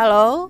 Halo, 0.00 0.48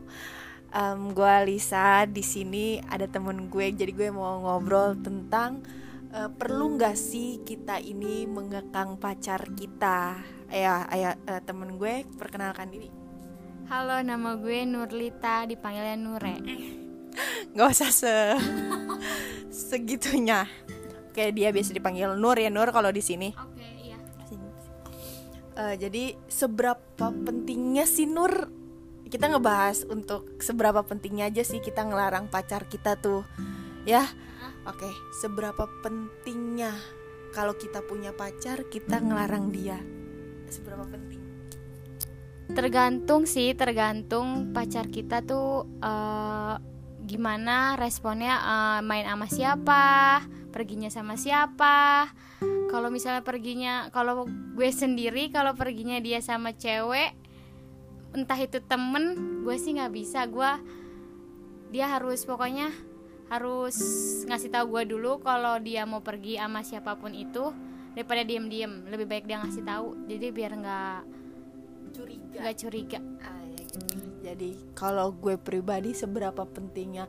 um, 0.70 1.10
gue 1.10 1.34
Lisa. 1.42 2.06
Di 2.06 2.22
sini 2.22 2.78
ada 2.86 3.10
temen 3.10 3.50
gue, 3.50 3.74
jadi 3.74 3.90
gue 3.90 4.14
mau 4.14 4.38
ngobrol 4.46 4.94
tentang 5.02 5.66
uh, 6.14 6.30
perlu 6.30 6.78
nggak 6.78 6.94
sih 6.94 7.42
kita 7.42 7.82
ini 7.82 8.30
mengekang 8.30 8.94
pacar 8.94 9.50
kita. 9.58 10.22
Ya, 10.54 10.86
ayah 10.94 11.18
uh, 11.26 11.42
temen 11.42 11.82
gue 11.82 12.06
perkenalkan 12.14 12.70
diri. 12.70 12.94
Halo, 13.66 13.98
nama 14.06 14.38
gue 14.38 14.62
Nurlita, 14.70 15.50
dipanggilnya 15.50 15.98
Nure. 15.98 16.34
Gak 17.58 17.74
usah 17.74 17.90
se 17.90 18.14
segitunya. 19.74 20.46
Kayak 21.10 21.32
dia 21.34 21.48
biasa 21.50 21.74
dipanggil 21.74 22.14
Nur 22.14 22.38
ya 22.38 22.54
Nur 22.54 22.70
kalau 22.70 22.94
di 22.94 23.02
sini. 23.02 23.34
Oke, 23.34 23.66
iya. 23.82 23.98
Uh, 25.58 25.74
jadi 25.74 26.14
seberapa 26.30 27.10
pentingnya 27.10 27.82
sih 27.82 28.06
Nur 28.06 28.59
kita 29.10 29.26
ngebahas 29.26 29.82
untuk 29.90 30.38
seberapa 30.38 30.86
pentingnya 30.86 31.28
aja 31.28 31.42
sih 31.42 31.58
kita 31.58 31.82
ngelarang 31.82 32.30
pacar 32.30 32.70
kita 32.70 32.94
tuh 32.94 33.26
ya? 33.82 34.06
Oke 34.64 34.86
okay. 34.86 34.94
seberapa 35.18 35.66
pentingnya 35.82 36.70
kalau 37.34 37.58
kita 37.58 37.82
punya 37.82 38.14
pacar 38.14 38.70
kita 38.70 39.02
ngelarang 39.02 39.50
dia? 39.50 39.82
Seberapa 40.46 40.86
penting? 40.86 41.18
Tergantung 42.54 43.26
sih 43.26 43.54
tergantung 43.58 44.54
pacar 44.54 44.86
kita 44.86 45.26
tuh 45.26 45.66
uh, 45.82 46.54
gimana 47.02 47.74
responnya 47.74 48.38
uh, 48.38 48.80
main 48.86 49.06
sama 49.10 49.26
siapa 49.26 49.86
perginya 50.50 50.90
sama 50.90 51.14
siapa. 51.14 52.10
Kalau 52.70 52.90
misalnya 52.90 53.22
perginya 53.22 53.90
kalau 53.94 54.26
gue 54.30 54.70
sendiri 54.70 55.30
kalau 55.30 55.54
perginya 55.54 55.98
dia 56.02 56.18
sama 56.22 56.54
cewek 56.54 57.19
entah 58.14 58.38
itu 58.38 58.58
temen 58.64 59.14
gue 59.46 59.56
sih 59.56 59.76
nggak 59.76 59.92
bisa. 59.94 60.26
Gue 60.26 60.50
dia 61.70 61.86
harus 61.86 62.26
pokoknya 62.26 62.70
harus 63.30 63.78
ngasih 64.26 64.50
tahu 64.50 64.78
gue 64.78 64.96
dulu 64.96 65.22
kalau 65.22 65.62
dia 65.62 65.86
mau 65.86 66.02
pergi 66.02 66.34
sama 66.34 66.66
siapa 66.66 66.98
pun 66.98 67.14
itu 67.14 67.54
daripada 67.94 68.26
diem-diem. 68.26 68.90
Lebih 68.90 69.06
baik 69.06 69.24
dia 69.30 69.38
ngasih 69.42 69.62
tahu 69.62 69.86
jadi 70.10 70.26
biar 70.34 70.52
nggak 70.58 71.00
curiga. 71.94 72.38
nggak 72.42 72.56
curiga. 72.58 72.98
Ah, 73.22 73.42
ya 73.46 73.62
gitu. 73.62 73.78
jadi 74.20 74.50
kalau 74.74 75.14
gue 75.14 75.38
pribadi 75.38 75.94
seberapa 75.94 76.42
pentingnya 76.42 77.06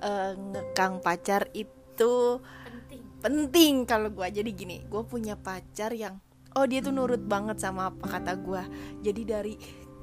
uh, 0.00 0.32
ngekang 0.36 1.04
pacar 1.04 1.52
itu 1.52 2.40
penting. 2.40 3.02
penting. 3.20 3.74
Kalau 3.84 4.08
gue 4.08 4.26
jadi 4.32 4.50
gini 4.50 4.84
gue 4.88 5.02
punya 5.04 5.36
pacar 5.36 5.92
yang 5.92 6.16
oh 6.56 6.64
dia 6.68 6.84
tuh 6.84 6.92
nurut 6.92 7.20
banget 7.24 7.60
sama 7.60 7.88
apa 7.88 8.04
kata 8.08 8.32
gue 8.36 8.62
jadi 9.00 9.22
dari 9.24 9.54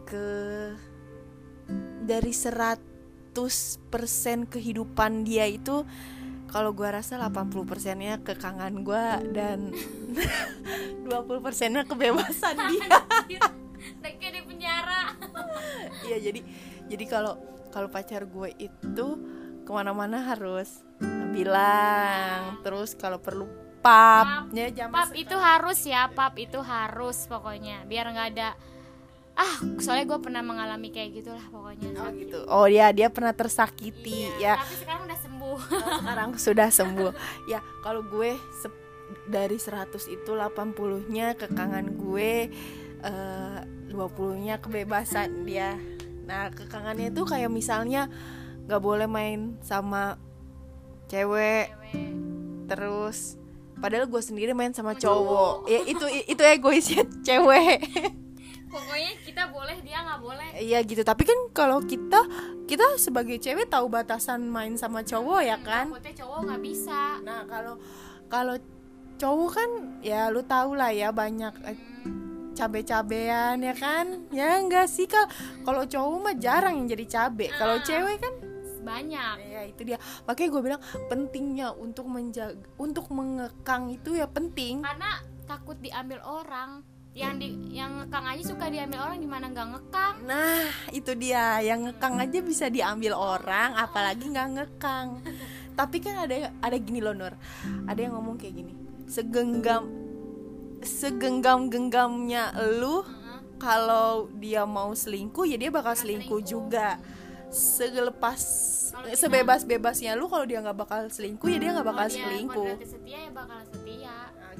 ke 0.09 0.27
dari 2.09 2.33
100% 2.33 3.37
kehidupan 4.49 5.21
dia 5.21 5.45
itu 5.45 5.85
kalau 6.49 6.73
gue 6.73 6.89
rasa 6.89 7.21
80 7.21 7.69
persennya 7.69 8.17
kekangan 8.25 8.73
gue 8.81 9.05
dan 9.37 9.69
20 11.05 11.45
persennya 11.45 11.85
kebebasan 11.85 12.57
dia. 12.73 12.97
kayak 14.01 14.33
di 14.33 14.41
penjara. 14.43 15.13
Iya 16.09 16.17
jadi 16.31 16.41
jadi 16.89 17.05
kalau 17.05 17.37
kalau 17.69 17.85
pacar 17.93 18.25
gue 18.25 18.49
itu 18.57 19.07
ke 19.61 19.69
mana-mana 19.69 20.25
harus 20.25 20.81
bilang 21.29 22.57
terus 22.65 22.97
kalau 22.97 23.21
perlu 23.21 23.45
pap, 23.85 24.49
ya 24.51 24.73
jam 24.73 24.89
pap 24.89 25.13
itu 25.13 25.37
harus 25.37 25.79
ya 25.85 26.09
pap 26.09 26.33
itu 26.35 26.59
harus 26.59 27.29
pokoknya 27.29 27.85
biar 27.85 28.09
nggak 28.09 28.27
ada 28.35 28.49
ah 29.39 29.55
soalnya 29.79 30.03
gue 30.03 30.19
pernah 30.19 30.43
mengalami 30.43 30.91
kayak 30.91 31.23
gitulah 31.23 31.45
pokoknya. 31.47 31.95
Oh 31.95 32.09
gitu. 32.11 32.39
Oh 32.51 32.67
ya 32.67 32.91
dia 32.91 33.07
pernah 33.07 33.31
tersakiti 33.31 34.27
iya, 34.35 34.35
ya. 34.35 34.53
tapi 34.59 34.75
sekarang 34.75 35.01
udah 35.07 35.19
sembuh. 35.23 35.59
Oh, 35.79 35.99
sekarang 36.03 36.29
sudah 36.35 36.69
sembuh. 36.69 37.11
Ya 37.47 37.63
kalau 37.79 38.03
gue 38.03 38.35
dari 39.31 39.57
100 39.57 39.95
itu 40.11 40.31
80 40.35 41.09
nya 41.09 41.33
kekangan 41.33 41.85
gue 41.97 42.51
uh, 43.01 43.59
20 43.89 44.45
nya 44.45 44.61
kebebasan 44.61 45.49
dia 45.49 45.77
nah 46.29 46.53
kekangannya 46.53 47.09
itu 47.09 47.25
kayak 47.25 47.49
misalnya 47.49 48.05
nggak 48.69 48.85
boleh 48.85 49.09
main 49.09 49.57
sama 49.65 50.21
cewek, 51.09 51.73
cewek. 51.73 52.13
terus 52.69 53.33
padahal 53.81 54.05
gue 54.05 54.21
sendiri 54.21 54.53
main 54.53 54.69
sama 54.77 54.93
cowok. 54.93 55.65
Ya 55.65 55.81
itu 55.89 56.05
itu 56.29 56.43
egoisnya 56.45 57.01
cewek 57.25 57.81
pokoknya 58.69 59.11
kita 59.25 59.43
boleh 59.49 59.77
dia 59.81 59.99
nggak 60.05 60.21
boleh. 60.21 60.49
Iya 60.61 60.79
gitu 60.85 61.01
tapi 61.01 61.25
kan 61.25 61.39
kalau 61.51 61.81
kita 61.83 62.21
kita 62.69 62.95
sebagai 63.01 63.41
cewek 63.41 63.67
tahu 63.67 63.89
batasan 63.89 64.45
main 64.45 64.77
sama 64.77 65.01
cowok 65.01 65.41
ya 65.41 65.57
kan? 65.59 65.89
takutnya 65.89 66.13
cowok 66.23 66.39
nggak 66.45 66.61
bisa. 66.61 67.01
Nah 67.25 67.41
kalau 67.49 67.75
kalau 68.29 68.55
cowok 69.19 69.49
kan 69.51 69.69
ya 70.05 70.29
lu 70.29 70.45
tau 70.45 70.77
lah 70.77 70.93
ya 70.93 71.09
banyak 71.09 71.53
eh, 71.65 71.77
cabe-cabean 72.53 73.57
ya 73.59 73.73
kan? 73.73 74.29
Ya 74.29 74.61
enggak 74.61 74.87
sih 74.87 75.09
kalau 75.09 75.27
kalau 75.65 75.83
cowok 75.89 76.17
mah 76.21 76.35
jarang 76.37 76.77
yang 76.77 76.87
jadi 76.93 77.05
cabe. 77.09 77.49
Kalau 77.49 77.81
ah. 77.81 77.83
cewek 77.83 78.21
kan 78.21 78.33
banyak. 78.85 79.35
Ya 79.49 79.61
itu 79.67 79.81
dia. 79.83 79.97
Makanya 80.25 80.49
gue 80.49 80.61
bilang 80.61 80.81
pentingnya 81.11 81.73
untuk 81.75 82.07
menjaga 82.07 82.57
untuk 82.79 83.09
mengekang 83.11 83.91
itu 83.91 84.15
ya 84.15 84.29
penting. 84.29 84.85
Karena 84.85 85.19
takut 85.49 85.77
diambil 85.81 86.21
orang 86.21 86.85
yang 87.17 87.41
di 87.41 87.73
yang 87.73 88.05
ngekang 88.05 88.25
aja 88.29 88.43
suka 88.45 88.69
diambil 88.69 88.99
orang 89.01 89.17
gimana 89.17 89.45
nggak 89.49 89.67
ngekang? 89.73 90.15
Nah 90.29 90.69
itu 90.93 91.11
dia. 91.17 91.57
Yang 91.59 91.79
ngekang 91.89 92.15
aja 92.21 92.39
bisa 92.45 92.65
diambil 92.69 93.13
orang 93.17 93.73
apalagi 93.75 94.29
nggak 94.29 94.49
ngekang. 94.55 95.07
Tapi 95.79 95.97
kan 96.03 96.27
ada 96.27 96.53
ada 96.61 96.77
gini 96.77 97.01
loh 97.01 97.17
Nur. 97.17 97.33
Ada 97.89 97.99
yang 97.99 98.13
ngomong 98.13 98.37
kayak 98.37 98.61
gini. 98.61 98.73
Segenggam 99.09 99.89
segenggam 100.79 101.67
genggamnya 101.67 102.55
lu 102.79 103.03
kalau 103.59 104.31
dia 104.39 104.63
mau 104.63 104.95
selingkuh 104.95 105.43
ya 105.43 105.59
dia 105.59 105.67
bakal 105.67 105.91
selingkuh, 105.97 106.39
selingkuh. 106.39 106.47
juga. 106.47 107.01
Selepas 107.49 108.39
sebebas 109.17 109.65
bebasnya 109.65 110.13
lu 110.13 110.29
kalau 110.29 110.45
dia 110.45 110.61
nggak 110.61 110.77
bakal 110.77 111.01
selingkuh 111.09 111.49
ya 111.49 111.57
dia 111.57 111.69
nggak 111.73 111.87
bakal 111.89 112.07
selingkuh. 112.07 112.73
setia 112.85 113.17
ya 113.25 113.31
bakal 113.33 113.59
setia. 113.65 114.15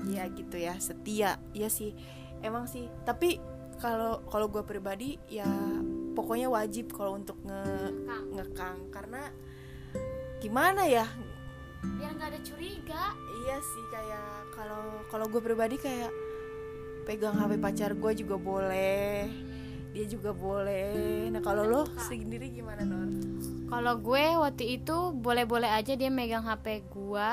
Iya 0.10 0.24
gitu 0.34 0.58
ya. 0.58 0.74
Setia. 0.82 1.32
Ya 1.54 1.70
sih 1.70 1.94
emang 2.44 2.66
sih. 2.68 2.88
Tapi 3.04 3.40
kalau 3.80 4.20
kalau 4.28 4.52
gue 4.52 4.64
pribadi 4.64 5.16
ya 5.32 5.48
pokoknya 6.14 6.52
wajib 6.52 6.92
kalau 6.92 7.16
untuk 7.16 7.40
nge 7.48 7.64
ngekang. 8.36 8.78
karena 8.92 9.22
gimana 10.44 10.84
ya? 10.88 11.08
Biar 11.96 12.12
nggak 12.16 12.30
ada 12.36 12.42
curiga. 12.44 13.04
Iya 13.46 13.58
sih 13.64 13.86
kayak 13.92 14.32
kalau 14.56 14.84
kalau 15.08 15.26
gue 15.32 15.42
pribadi 15.42 15.80
kayak 15.80 16.12
pegang 17.08 17.40
hp 17.40 17.58
pacar 17.58 17.96
gue 17.96 18.12
juga 18.14 18.36
boleh. 18.36 19.28
Dia 19.90 20.06
juga 20.06 20.36
boleh. 20.36 21.32
Nah 21.34 21.42
kalau 21.42 21.66
lo 21.66 21.82
sendiri 21.98 22.54
gimana 22.54 22.86
Nor? 22.86 23.10
Kalau 23.70 23.94
gue 24.02 24.26
waktu 24.38 24.82
itu 24.82 25.14
boleh-boleh 25.14 25.70
aja 25.70 25.94
dia 25.94 26.10
megang 26.10 26.42
HP 26.42 26.90
gue 26.90 27.30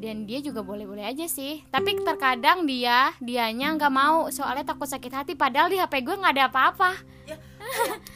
dan 0.00 0.24
dia 0.24 0.40
juga 0.40 0.64
boleh-boleh 0.64 1.04
aja 1.04 1.28
sih. 1.28 1.60
Tapi 1.68 2.00
terkadang 2.00 2.64
dia 2.64 3.12
dianya 3.20 3.76
nggak 3.76 3.92
mau. 3.92 4.32
Soalnya 4.32 4.72
takut 4.72 4.88
sakit 4.88 5.12
hati. 5.12 5.32
Padahal 5.36 5.68
di 5.68 5.76
HP 5.76 6.00
gue 6.00 6.16
nggak 6.16 6.34
ada 6.40 6.44
apa-apa. 6.48 6.90
Ya, 7.28 7.36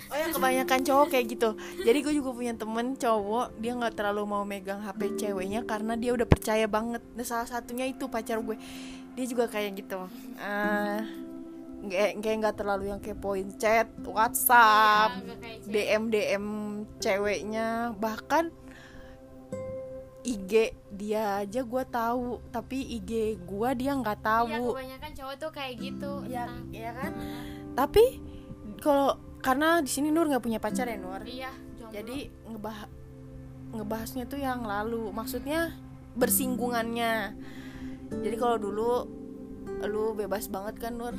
oh 0.08 0.16
ya. 0.16 0.26
Kebanyakan 0.32 0.80
cowok 0.80 1.06
kayak 1.12 1.26
gitu. 1.36 1.50
Jadi 1.84 1.98
gue 2.00 2.14
juga 2.16 2.32
punya 2.32 2.56
temen 2.56 2.96
cowok 2.96 3.60
dia 3.60 3.76
nggak 3.76 3.94
terlalu 4.00 4.24
mau 4.24 4.42
megang 4.48 4.80
HP 4.80 5.20
ceweknya 5.20 5.60
karena 5.68 5.92
dia 6.00 6.16
udah 6.16 6.24
percaya 6.24 6.64
banget. 6.64 7.04
Nah 7.12 7.26
salah 7.28 7.46
satunya 7.46 7.84
itu 7.84 8.08
pacar 8.08 8.40
gue. 8.40 8.56
Dia 9.14 9.24
juga 9.28 9.44
kayak 9.46 9.84
gitu. 9.84 10.08
Uh, 10.40 10.98
kayak 11.92 12.36
nggak 12.40 12.56
terlalu 12.56 12.88
yang 12.88 13.00
kepoin 13.04 13.52
chat 13.60 13.92
WhatsApp 14.08 15.20
ya, 15.68 15.68
DM 15.68 16.08
DM 16.08 16.46
ceweknya. 16.96 17.92
Bahkan 18.00 18.63
IG 20.24 20.72
dia 20.88 21.44
aja 21.44 21.60
gue 21.60 21.84
tahu 21.92 22.40
tapi 22.48 22.80
IG 22.96 23.36
gue 23.44 23.70
dia 23.76 23.92
nggak 23.92 24.24
tahu. 24.24 24.48
iya 24.48 24.58
kebanyakan 24.64 25.10
cowok 25.12 25.34
tuh 25.36 25.50
kayak 25.52 25.74
gitu. 25.76 26.12
Ya 26.24 26.48
ya 26.72 26.90
kan? 26.96 27.12
Tapi 27.76 28.04
kalau 28.80 29.20
karena 29.44 29.84
di 29.84 29.90
sini 29.92 30.08
Nur 30.08 30.24
nggak 30.32 30.40
punya 30.40 30.56
pacar 30.56 30.88
ya 30.88 30.96
Nur? 30.96 31.20
Iya 31.28 31.52
jadi 31.94 32.32
ngebah 32.48 32.90
ngebahasnya 33.76 34.24
tuh 34.24 34.40
yang 34.40 34.64
lalu. 34.64 35.12
Maksudnya 35.12 35.76
bersinggungannya. 36.16 37.36
Jadi 38.10 38.36
kalau 38.40 38.56
dulu 38.56 38.90
lu 39.84 40.16
bebas 40.16 40.48
banget 40.48 40.88
kan 40.88 40.96
Nur? 40.96 41.14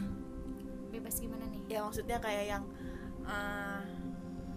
Bebas 0.89 1.21
gimana 1.21 1.45
nih? 1.53 1.61
Ya 1.69 1.79
maksudnya 1.85 2.17
kayak 2.17 2.45
yang 2.57 2.63
uh, 3.23 3.85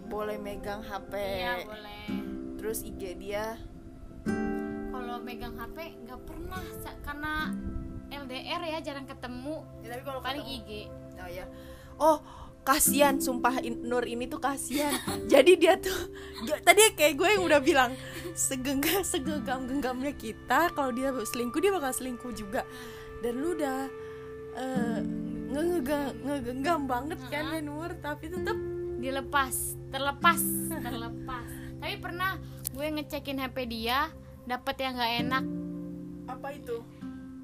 boleh 0.09 0.41
megang 0.41 0.81
HP 0.81 1.13
iya 1.15 1.69
boleh. 1.69 2.05
Terus 2.57 2.83
IG 2.83 3.03
dia 3.21 3.61
kalau 5.19 5.35
megang 5.35 5.59
HP 5.59 5.99
nggak 6.07 6.21
pernah 6.31 6.63
karena 7.03 7.51
LDR 8.07 8.63
ya 8.71 8.79
jarang 8.79 9.03
ketemu. 9.03 9.67
Ya, 9.83 9.99
tapi 9.99 10.03
kalau 10.07 10.23
paling 10.23 10.47
IG 10.47 10.87
oh 11.19 11.27
ya 11.27 11.45
oh 11.99 12.23
kasihan 12.63 13.19
sumpah 13.19 13.59
Nur 13.83 14.07
ini 14.07 14.31
tuh 14.31 14.39
kasihan. 14.39 14.95
Jadi 15.35 15.59
dia 15.59 15.75
tuh 15.75 16.15
tadi 16.63 16.95
kayak 16.95 17.19
gue 17.19 17.29
yang 17.35 17.43
udah 17.51 17.59
bilang 17.59 17.99
segenggam 18.39 19.03
segenggam 19.03 19.67
genggamnya 19.67 20.15
kita 20.15 20.71
kalau 20.71 20.95
dia 20.95 21.11
selingkuh 21.11 21.59
dia 21.59 21.75
bakal 21.75 21.91
selingkuh 21.91 22.31
juga. 22.31 22.63
Dan 23.19 23.43
lu 23.43 23.59
udah 23.59 23.91
eh, 24.55 25.01
ngegenggam 26.23 26.87
banget 26.87 27.19
kan 27.27 27.59
ya 27.59 27.59
Nur. 27.59 27.91
Tapi 27.99 28.31
tetap 28.31 28.55
dilepas 29.03 29.75
terlepas 29.91 30.39
terlepas. 30.71 31.51
Tapi 31.83 31.95
pernah 31.99 32.39
gue 32.71 32.87
ngecekin 32.87 33.43
HP 33.43 33.67
dia 33.67 34.15
dapet 34.49 34.77
yang 34.81 34.97
nggak 34.97 35.15
enak. 35.29 35.45
Apa 36.25 36.49
itu? 36.57 36.77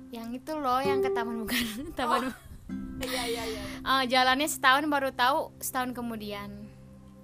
Yang 0.08 0.28
itu 0.40 0.52
loh 0.56 0.80
yang 0.80 1.04
ke 1.04 1.10
taman 1.12 1.44
bukan 1.44 1.64
taman 1.98 2.32
iya 3.04 3.22
iya 3.28 3.44
iya. 3.44 3.62
Eh, 3.84 4.02
jalannya 4.08 4.48
setahun 4.48 4.88
baru 4.88 5.12
tahu 5.12 5.52
setahun 5.60 5.92
kemudian. 5.92 6.48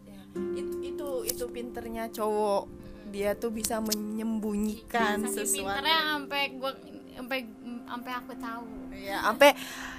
Ya, 0.05 0.21
itu 0.53 0.77
itu 0.85 1.09
itu 1.25 1.45
pinternya 1.49 2.13
cowok. 2.13 2.69
Dia 3.11 3.35
tuh 3.35 3.51
bisa 3.51 3.81
menyembunyikan 3.83 5.25
saking 5.27 5.35
sesuatu. 5.35 5.81
pinternya 5.81 5.99
sampai 6.15 6.43
gue 6.55 6.73
sampai 7.17 7.39
sampai 7.89 8.13
aku 8.13 8.33
tahu. 8.37 8.65
Ya 9.01 9.19
sampai 9.25 9.51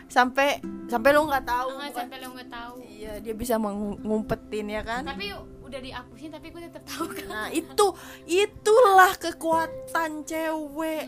sampai 0.05 0.47
sampai 0.85 1.09
lo 1.11 1.25
nggak 1.25 1.45
tahu 1.47 1.67
bukan? 1.73 1.91
sampai 1.97 2.17
lo 2.21 2.27
nggak 2.37 2.51
tahu. 2.53 2.75
Iya 2.85 3.13
dia 3.19 3.33
bisa 3.33 3.55
mengumpetin 3.57 4.67
ya 4.69 4.81
kan? 4.85 5.01
Tapi 5.03 5.33
udah 5.71 5.81
dihapusin 5.81 6.35
tapi 6.35 6.51
gue 6.51 6.61
tetap 6.67 6.83
tahu 6.83 7.07
kan. 7.15 7.27
Nah 7.31 7.47
itu 7.55 7.87
itulah 8.27 9.15
kekuatan 9.15 10.27
cewek. 10.27 11.07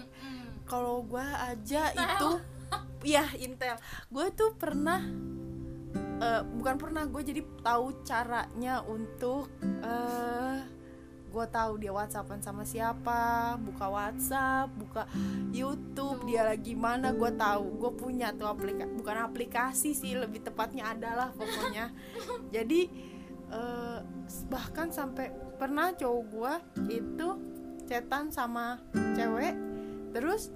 Kalau 0.64 1.04
gua 1.04 1.52
aja 1.52 1.92
itu 1.92 2.30
ya 3.04 3.28
intel. 3.36 3.76
Gue 4.08 4.32
tuh 4.32 4.56
pernah 4.56 5.04
eh, 6.24 6.42
bukan 6.48 6.76
pernah 6.80 7.04
gue 7.04 7.22
jadi 7.22 7.42
tahu 7.60 8.08
caranya 8.08 8.80
untuk 8.88 9.52
eh 9.84 10.64
gue 11.34 11.46
tahu 11.50 11.82
dia 11.82 11.90
whatsappan 11.90 12.46
sama 12.46 12.62
siapa 12.62 13.58
buka 13.58 13.90
WhatsApp 13.90 14.70
buka 14.78 15.10
YouTube 15.50 16.30
dia 16.30 16.46
lagi 16.46 16.78
mana 16.78 17.12
gue 17.12 17.32
tahu. 17.36 17.84
Gue 17.84 17.92
punya 18.00 18.32
tuh 18.32 18.48
aplikasi 18.48 18.90
bukan 18.96 19.18
aplikasi 19.28 19.92
sih 19.92 20.16
lebih 20.16 20.46
tepatnya 20.46 20.96
adalah 20.96 21.36
pokoknya. 21.36 21.92
Jadi 22.56 22.82
eh, 23.52 24.00
bahkan 24.50 24.90
sampai 24.90 25.30
pernah 25.62 25.94
cowok 25.94 26.24
gue 26.34 26.54
itu 26.90 27.28
cetan 27.86 28.34
sama 28.34 28.82
cewek 29.14 29.56
terus 30.14 30.50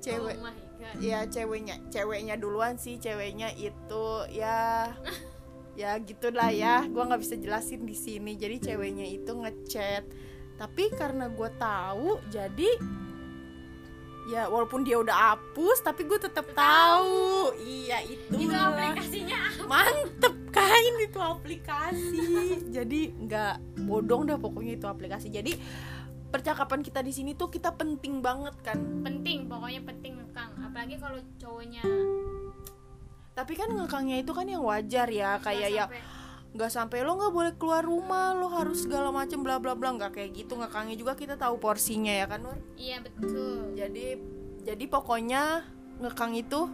cewek 0.00 0.36
Oh 0.40 0.70
ya 1.00 1.28
ceweknya 1.28 1.76
ceweknya 1.92 2.34
duluan 2.40 2.80
sih 2.80 2.96
ceweknya 2.96 3.52
itu 3.52 4.06
ya 4.32 4.88
ya 5.80 5.96
gitulah 6.00 6.50
ya 6.50 6.84
gua 6.88 7.08
nggak 7.08 7.22
bisa 7.22 7.36
jelasin 7.36 7.84
di 7.84 7.96
sini. 7.96 8.34
Jadi 8.36 8.72
ceweknya 8.72 9.06
itu 9.06 9.32
ngechat. 9.32 10.04
Tapi 10.60 10.92
karena 10.92 11.32
gue 11.32 11.50
tahu 11.56 12.20
jadi 12.28 12.70
ya 14.28 14.46
walaupun 14.52 14.84
dia 14.84 15.00
udah 15.00 15.32
hapus 15.32 15.80
tapi 15.80 16.04
gue 16.04 16.20
tetap 16.20 16.52
tahu. 16.52 17.56
iya 17.64 18.04
itu 18.04 18.28
itu 18.36 18.52
aplikasinya 18.52 19.40
mantep 19.64 20.39
kan 20.50 20.94
itu 21.00 21.18
aplikasi. 21.18 22.20
Jadi 22.76 23.14
nggak 23.14 23.82
bodong 23.86 24.28
dah 24.28 24.38
pokoknya 24.38 24.76
itu 24.76 24.86
aplikasi. 24.86 25.30
Jadi 25.30 25.56
percakapan 26.30 26.82
kita 26.82 27.02
di 27.02 27.10
sini 27.10 27.34
tuh 27.34 27.50
kita 27.50 27.74
penting 27.74 28.22
banget 28.22 28.54
kan? 28.62 28.78
Penting 29.02 29.50
pokoknya 29.50 29.80
penting 29.82 30.12
ngekang. 30.18 30.50
Apalagi 30.62 30.96
kalau 30.98 31.18
cowoknya. 31.38 31.82
Tapi 33.34 33.52
kan 33.56 33.68
ngekangnya 33.72 34.16
itu 34.20 34.32
kan 34.36 34.46
yang 34.46 34.62
wajar 34.62 35.08
ya 35.08 35.38
kayak 35.40 35.70
ya 35.70 35.86
nggak 36.50 36.66
sampai 36.66 37.06
lo 37.06 37.14
nggak 37.14 37.30
boleh 37.30 37.52
keluar 37.54 37.86
rumah 37.86 38.34
lo 38.34 38.50
harus 38.50 38.82
segala 38.82 39.14
macem 39.14 39.42
bla 39.42 39.62
bla 39.62 39.74
bla. 39.78 39.94
Nggak 39.94 40.18
kayak 40.18 40.30
gitu 40.34 40.58
ngekangnya 40.58 40.96
juga 40.98 41.14
kita 41.14 41.38
tahu 41.38 41.58
porsinya 41.62 42.10
ya 42.10 42.26
kan 42.26 42.42
Nur? 42.42 42.58
Iya 42.74 43.02
betul. 43.02 43.74
Jadi 43.78 44.06
jadi 44.66 44.84
pokoknya 44.90 45.64
ngekang 46.02 46.34
itu 46.36 46.70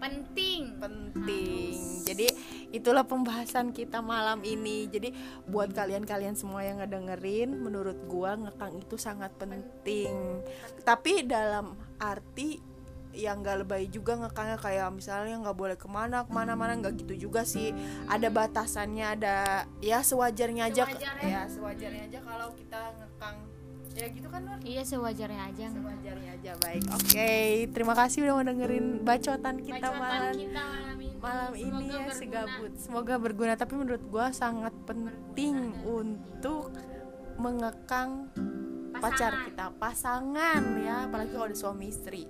penting. 0.00 0.80
Penting. 0.80 1.76
Jadi 2.08 2.26
itulah 2.70 3.02
pembahasan 3.02 3.70
kita 3.70 3.98
malam 4.00 4.40
ini. 4.42 4.86
Jadi 4.86 5.10
buat 5.44 5.70
kalian-kalian 5.70 6.34
semua 6.34 6.62
yang 6.62 6.78
ngedengerin 6.78 7.54
menurut 7.54 7.98
gua 8.06 8.34
ngekang 8.34 8.78
itu 8.78 8.94
sangat 8.94 9.34
penting. 9.36 10.42
Tapi 10.82 11.22
dalam 11.22 11.74
arti 11.98 12.62
yang 13.10 13.42
gak 13.42 13.66
lebay 13.66 13.90
juga 13.90 14.14
ngekangnya 14.14 14.54
kayak 14.54 14.86
misalnya 14.94 15.34
nggak 15.42 15.58
boleh 15.58 15.74
ke 15.74 15.90
mana 15.90 16.22
ke 16.22 16.30
mana 16.30 16.54
mana 16.54 16.78
nggak 16.78 16.94
gitu 16.94 17.26
juga 17.26 17.42
sih. 17.42 17.74
Ada 18.06 18.30
batasannya 18.30 19.06
ada 19.18 19.36
ya 19.82 19.98
sewajarnya 20.00 20.70
aja 20.70 20.86
Sewajarnya. 20.86 21.26
ya 21.26 21.42
sewajarnya 21.50 22.02
aja 22.06 22.18
kalau 22.22 22.48
kita 22.54 22.80
ngekang. 22.94 23.36
Ya 23.90 24.06
gitu 24.06 24.30
kan 24.30 24.46
Nur? 24.46 24.62
Iya 24.62 24.86
sewajarnya 24.86 25.42
aja. 25.50 25.66
Sewajarnya 25.74 26.30
aja 26.38 26.52
baik. 26.62 26.82
Oke 26.94 27.32
terima 27.74 27.98
kasih 27.98 28.22
udah 28.22 28.34
mau 28.38 28.46
dengerin 28.46 28.86
bacotan 29.02 29.56
kita 29.58 29.82
Bacotan 29.82 29.98
malam. 29.98 30.34
kita 30.38 30.64
malam 31.20 31.52
ini 31.54 31.68
malam 31.68 31.80
ini 31.80 31.86
Semoga 31.86 31.92
ya 31.92 32.00
berguna. 32.02 32.18
segabut. 32.18 32.72
Semoga 32.76 33.14
berguna. 33.16 33.52
Tapi 33.54 33.74
menurut 33.76 34.04
gua 34.08 34.26
sangat 34.32 34.74
penting 34.84 35.56
untuk 35.84 36.72
mengekang 37.36 38.28
pacar 38.92 39.32
Pasangan. 39.32 39.46
kita. 39.46 39.64
Pasangan 39.76 40.62
ya 40.80 40.96
apalagi 41.06 41.30
kalau 41.32 41.46
ada 41.46 41.56
suami 41.56 41.88
istri. 41.88 42.24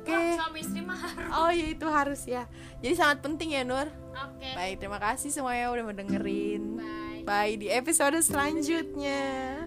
Oke. 0.00 0.12
Wah, 0.12 0.36
suami 0.38 0.58
istri 0.62 0.80
mah 0.80 0.98
harus. 0.98 1.30
oh 1.34 1.50
ya 1.50 1.66
itu 1.66 1.86
harus 1.86 2.22
ya. 2.24 2.42
Jadi 2.78 2.94
sangat 2.94 3.18
penting 3.20 3.54
ya 3.54 3.62
Nur. 3.62 3.86
Oke. 4.14 4.48
Baik 4.54 4.78
terima 4.78 4.98
kasih 4.98 5.30
semuanya 5.30 5.70
udah 5.70 5.84
mendengerin. 5.86 6.78
Bye. 6.78 7.22
Bye 7.24 7.54
di 7.56 7.68
episode 7.72 8.20
selanjutnya 8.20 9.63